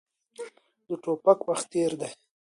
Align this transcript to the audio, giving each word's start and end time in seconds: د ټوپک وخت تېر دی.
د 0.87 0.89
ټوپک 1.03 1.39
وخت 1.47 1.65
تېر 1.73 1.91
دی. 1.99 2.09